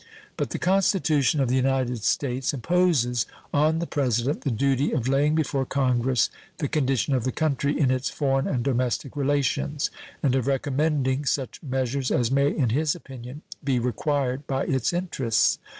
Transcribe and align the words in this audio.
But 0.35 0.49
the 0.49 0.57
Constitution 0.57 1.39
of 1.41 1.47
the 1.47 1.55
United 1.55 2.03
States 2.03 2.55
imposes 2.55 3.27
on 3.53 3.77
the 3.77 3.85
President 3.85 4.41
the 4.41 4.49
duty 4.49 4.93
of 4.93 5.07
laying 5.07 5.35
before 5.35 5.63
Congress 5.63 6.31
the 6.57 6.67
condition 6.67 7.13
of 7.13 7.23
the 7.23 7.31
country 7.31 7.79
in 7.79 7.91
its 7.91 8.09
foreign 8.09 8.47
and 8.47 8.63
domestic 8.63 9.15
relations, 9.15 9.91
and 10.23 10.33
of 10.33 10.47
recommending 10.47 11.23
such 11.25 11.61
measures 11.61 12.09
as 12.09 12.31
may 12.31 12.47
in 12.49 12.69
his 12.69 12.95
opinion 12.95 13.43
be 13.63 13.77
required 13.77 14.47
by 14.47 14.63
its 14.65 14.91
interests. 14.91 15.59